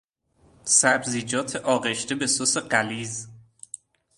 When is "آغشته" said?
1.55-2.15